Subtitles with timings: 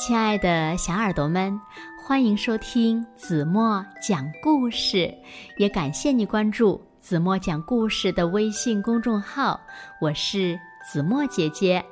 [0.00, 1.60] 亲爱的小耳朵们，
[2.02, 5.14] 欢迎收听子墨讲故事，
[5.58, 9.60] 也感谢你关注子墨讲故事的微信公众号。
[10.00, 10.58] 我是
[10.90, 11.84] 子墨姐姐。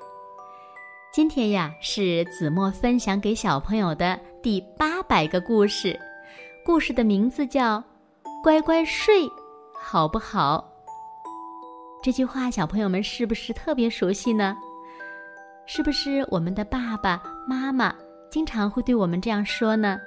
[1.12, 6.00] 今天呀，是子墨分享给小朋友的第八百个故事，
[6.64, 7.76] 故事的名字叫
[8.42, 9.24] 《乖乖睡》，
[9.78, 10.66] 好不好？
[12.02, 14.56] 这句话，小朋友们是不是特别熟悉呢？
[15.70, 17.94] 是不是我们的爸爸妈妈
[18.30, 20.00] 经常会对我们这样说呢？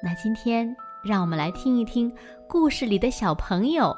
[0.00, 0.74] 那今天
[1.04, 2.10] 让我们来听一听
[2.46, 3.94] 故事里的小朋友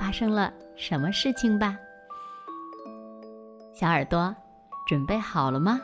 [0.00, 1.78] 发生了什么事情吧。
[3.72, 4.34] 小耳朵，
[4.84, 5.80] 准备好了吗？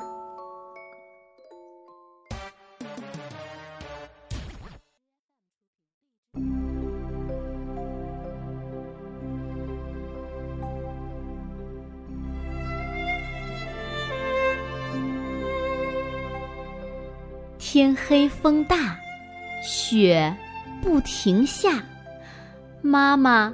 [17.77, 18.97] 天黑风大，
[19.63, 20.35] 雪
[20.81, 21.83] 不停下。
[22.81, 23.53] 妈妈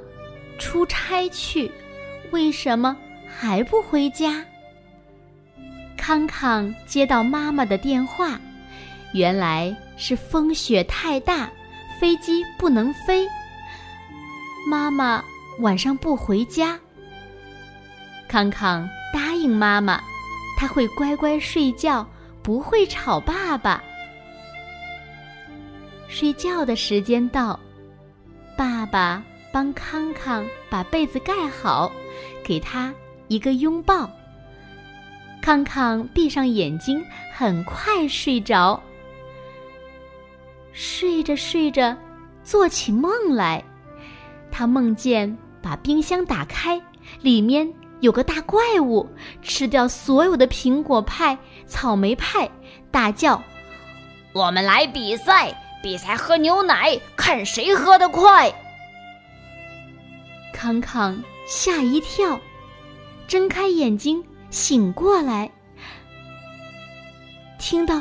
[0.61, 1.69] 出差去，
[2.31, 4.45] 为什么还不回家？
[5.97, 8.39] 康康接到妈妈的电话，
[9.13, 11.51] 原来是风雪太大，
[12.01, 13.27] 飞机不能飞。
[14.71, 15.21] 妈妈
[15.59, 16.79] 晚上不回家。
[18.29, 20.01] 康康答应妈妈，
[20.57, 22.07] 他会乖乖睡觉，
[22.41, 23.83] 不会吵爸爸。
[26.13, 27.59] 睡觉的时间到，
[28.55, 31.91] 爸爸帮康康把被子盖好，
[32.45, 32.93] 给他
[33.29, 34.09] 一个拥抱。
[35.41, 37.03] 康康闭上眼睛，
[37.33, 38.79] 很快睡着。
[40.75, 41.97] 睡着睡着，
[42.45, 43.65] 做起梦来，
[44.51, 46.79] 他梦见把冰箱打开，
[47.23, 47.67] 里面
[48.01, 49.09] 有个大怪物，
[49.41, 52.47] 吃掉所有的苹果派、草莓派，
[52.91, 53.43] 大叫
[54.35, 58.53] ：“我们来比赛！”比赛喝牛奶，看谁喝得快。
[60.53, 62.41] 康康吓一跳，
[63.27, 65.51] 睁开眼睛醒过来，
[67.59, 68.01] 听到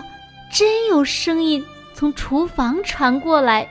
[0.51, 1.65] 真有声音
[1.95, 3.67] 从厨房传过来。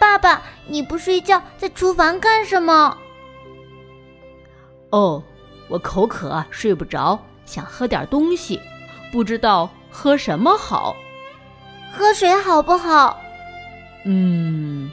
[0.00, 2.98] 爸爸，你不睡觉，在厨房干什么？
[4.90, 5.22] 哦，
[5.68, 8.60] 我口渴，睡不着，想喝点东西，
[9.12, 10.96] 不知道喝什么好。
[11.92, 13.20] 喝水好不好？
[14.04, 14.90] 嗯，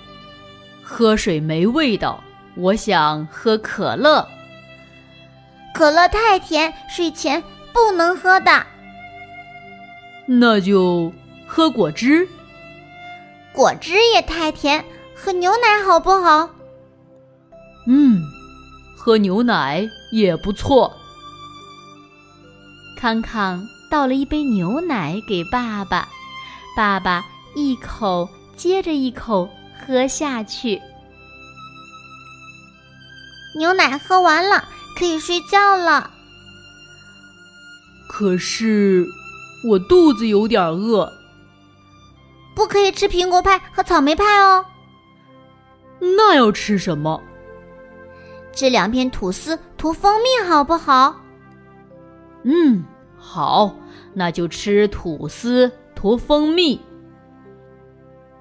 [0.84, 2.22] 喝水没味道，
[2.56, 4.28] 我想喝可乐。
[5.74, 8.66] 可乐太甜，睡前不能喝的。
[10.28, 11.12] 那就
[11.48, 12.28] 喝果汁。
[13.54, 14.84] 果汁也太甜，
[15.16, 16.50] 喝牛奶好不好？
[17.88, 18.22] 嗯，
[18.98, 20.96] 喝牛奶也不错。
[22.98, 26.08] 康康倒了一杯牛奶给爸爸。
[26.80, 27.26] 爸爸
[27.56, 29.50] 一口接着一口
[29.86, 30.82] 喝下去，
[33.58, 34.64] 牛奶喝完了，
[34.98, 36.10] 可以睡觉了。
[38.08, 39.06] 可是
[39.68, 41.12] 我肚子有点饿，
[42.56, 44.66] 不可以吃苹果派和草莓派哦。
[46.00, 47.22] 那要吃什么？
[48.54, 51.14] 吃两片吐司涂蜂蜜好不好？
[52.44, 52.86] 嗯，
[53.18, 53.76] 好，
[54.14, 55.70] 那就吃吐司。
[56.00, 56.80] 涂蜂蜜。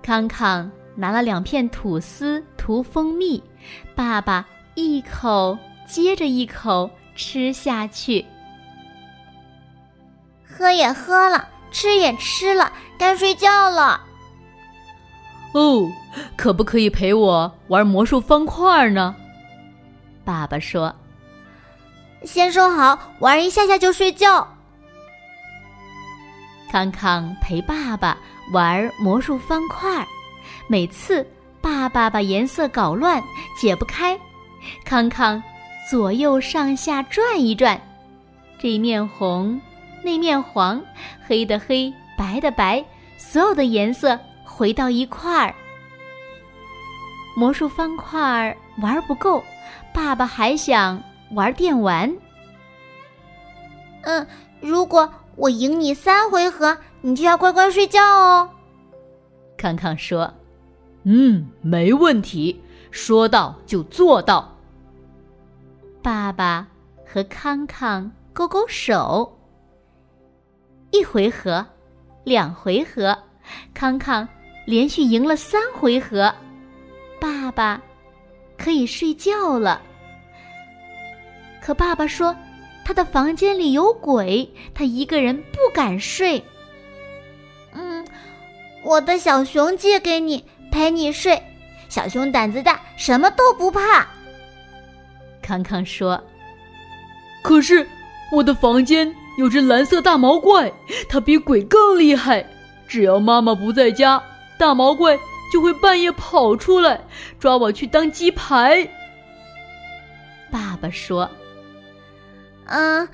[0.01, 3.43] 康康拿了两片吐司涂蜂蜜，
[3.97, 4.47] 爸爸
[4.77, 8.25] 一口接着一口吃下去。
[10.49, 14.01] 喝也喝了，吃也吃了，该睡觉了。
[15.53, 15.91] 哦，
[16.37, 19.17] 可不可以陪我玩魔术方块呢？
[20.25, 20.95] 爸爸说
[22.23, 24.47] ：“先收好，玩一下下就睡觉。”
[26.79, 28.17] 康康陪爸爸
[28.53, 30.07] 玩魔术方块，
[30.69, 31.27] 每次
[31.61, 33.21] 爸爸把颜色搞乱，
[33.57, 34.17] 解不开，
[34.85, 35.43] 康康
[35.91, 37.81] 左右上下转一转，
[38.61, 39.61] 这面红，
[40.05, 40.81] 那面黄，
[41.27, 42.85] 黑的黑，白的白，
[43.17, 45.53] 所有的颜色回到一块儿。
[47.35, 49.43] 魔术方块玩不够，
[49.93, 51.03] 爸爸还想
[51.33, 52.09] 玩电玩。
[54.03, 54.25] 嗯，
[54.61, 55.13] 如果。
[55.39, 58.51] 我赢你三回合，你就要乖乖睡觉哦。
[59.57, 60.33] 康康说
[61.05, 64.53] ：“嗯，没问题，说到就做到。”
[66.03, 66.67] 爸爸
[67.07, 69.33] 和康康勾勾手。
[70.91, 71.65] 一回合，
[72.25, 73.17] 两回合，
[73.73, 74.29] 康康
[74.67, 76.35] 连续赢了三回合，
[77.21, 77.81] 爸爸
[78.57, 79.81] 可以睡觉了。
[81.61, 82.35] 可爸爸说
[82.89, 86.43] ：“他的房间里有鬼，他一个人不敢睡。
[87.75, 88.03] 嗯，
[88.83, 90.43] 我的小熊借给你
[90.73, 91.39] 陪你睡，
[91.91, 94.09] 小熊胆子大，什么都不怕。
[95.43, 96.19] 康康说
[97.45, 97.87] ：“可是
[98.33, 100.73] 我的房间有只蓝色大毛怪，
[101.11, 102.43] 它比鬼更厉害。
[102.89, 104.23] 只要妈妈不在家，
[104.57, 105.15] 大毛怪
[105.53, 106.99] 就会半夜跑出来
[107.39, 108.89] 抓我去当鸡排。”
[110.51, 111.31] 爸爸说
[112.69, 113.09] ：“嗯，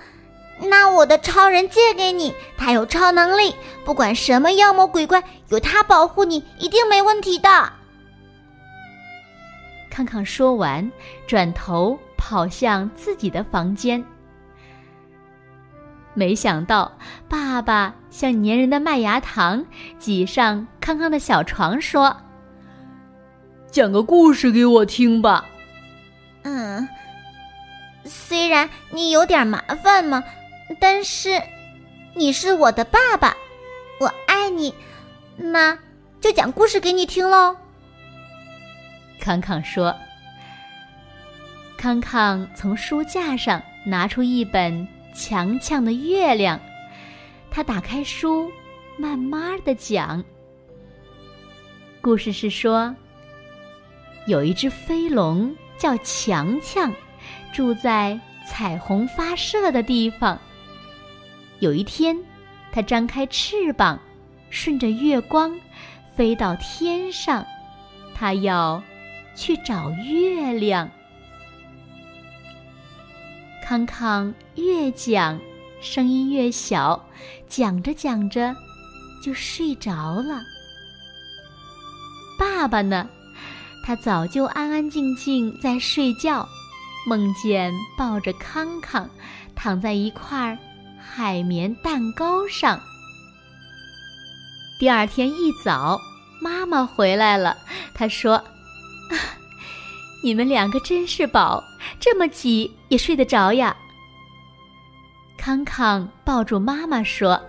[0.61, 3.55] 那我的超人借给你，他有超能力，
[3.85, 7.73] 不管什么妖魔鬼怪，有他保护你，一定没问题的。”
[9.91, 10.91] 康康说完，
[11.27, 14.05] 转头跑向自己的房间。
[16.15, 16.91] 没想到，
[17.29, 19.65] 爸爸像粘人的麦芽糖
[19.99, 22.17] 挤上康康的小床，说
[23.71, 25.45] ：“讲个故事给我听吧。”
[26.43, 26.89] 嗯。
[28.05, 30.23] 虽然你有点麻烦嘛，
[30.79, 31.41] 但是
[32.15, 33.37] 你是我的爸爸，
[33.99, 34.75] 我爱你，
[35.37, 35.77] 那
[36.21, 37.57] 就讲故事给你听喽。
[39.21, 39.95] 康康说
[41.79, 44.73] ：“康康从书架上拿出一本
[45.15, 46.59] 《强强的月亮》，
[47.51, 48.51] 他打开书，
[48.99, 50.23] 慢慢的讲。
[52.03, 52.95] 故事是说，
[54.27, 56.93] 有一只飞龙叫强强。”
[57.55, 60.37] 住在彩虹发射的地方。
[61.61, 62.15] 有一天，
[62.73, 63.99] 它张开翅膀，
[64.51, 65.57] 顺着月光
[66.15, 67.47] 飞到天上。
[68.13, 68.83] 它要
[69.37, 70.91] 去找月亮。
[73.63, 75.41] 康康越讲，
[75.81, 77.03] 声音越小，
[77.49, 78.55] 讲着讲着
[79.23, 80.43] 就睡着了。
[82.37, 83.09] 爸爸呢？
[83.87, 86.49] 他早就安安静静在睡觉。
[87.07, 89.09] 梦见抱着康康，
[89.55, 90.59] 躺在一块
[90.99, 92.81] 海绵蛋糕上。
[94.79, 96.01] 第二天一早，
[96.41, 97.57] 妈妈回来了，
[97.95, 98.43] 她说
[100.25, 101.63] ：“你们两个真是宝，
[102.01, 103.77] 这么挤也睡得着呀。”
[105.37, 107.41] 康康抱住妈妈说：“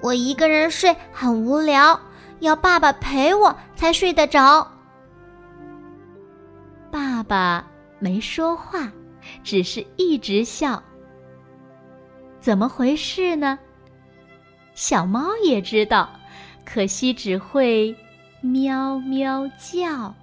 [0.00, 2.00] 我一个人睡很无聊，
[2.40, 4.66] 要爸爸陪我才睡得着。”
[6.92, 7.66] 爸爸。
[7.98, 8.92] 没说话，
[9.42, 10.82] 只是一直笑。
[12.40, 13.58] 怎么回事呢？
[14.74, 16.10] 小猫也知道，
[16.64, 17.96] 可惜只会
[18.40, 20.14] 喵喵叫。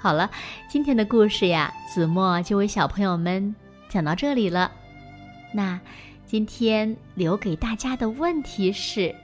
[0.00, 0.28] 好了，
[0.68, 3.54] 今天的故事呀，子墨就为小朋友们
[3.88, 4.72] 讲到这里了。
[5.52, 5.78] 那
[6.26, 9.14] 今天留给大家的问题是：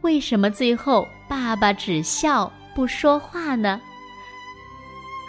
[0.00, 2.50] 为什么最后爸爸只笑？
[2.74, 3.80] 不说话呢？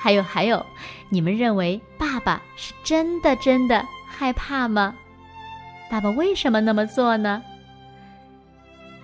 [0.01, 0.65] 还有还有，
[1.09, 4.95] 你们认为爸爸是真的真的害怕吗？
[5.89, 7.41] 爸爸为什么那么做呢？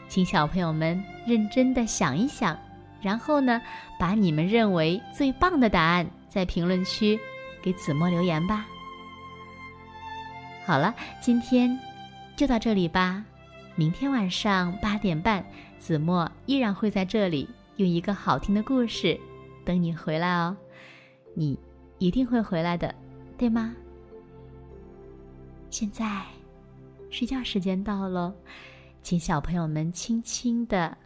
[0.08, 2.58] 请小朋友们认真的想一想，
[3.02, 3.62] 然后呢，
[4.00, 7.20] 把你们认为最棒的答案在评论区
[7.62, 8.66] 给子墨留言吧。
[10.66, 11.80] 好了，今天
[12.36, 13.24] 就到这里吧。
[13.76, 15.46] 明天晚上八点半，
[15.78, 17.48] 子墨依然会在这里。
[17.80, 19.18] 用一个好听的故事
[19.64, 20.56] 等你回来哦，
[21.34, 21.58] 你
[21.98, 22.94] 一定会回来的，
[23.38, 23.74] 对吗？
[25.70, 26.26] 现在
[27.10, 28.36] 睡觉时间到了，
[29.02, 30.98] 请小朋友们轻轻的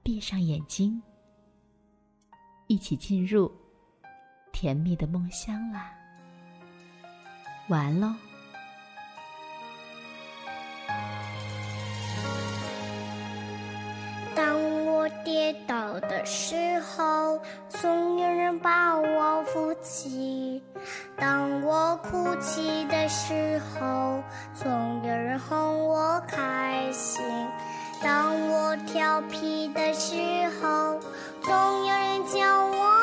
[0.00, 1.02] 闭上眼睛，
[2.68, 3.50] 一起进入
[4.52, 5.92] 甜蜜的梦乡啦。
[7.68, 8.29] 晚安喽。
[16.08, 17.38] 的时候，
[17.68, 20.60] 总有人把我扶起；
[21.16, 24.22] 当我哭泣的时候，
[24.54, 27.22] 总有人哄我开心；
[28.02, 30.16] 当我调皮的时
[30.60, 30.98] 候，
[31.42, 32.99] 总有人教我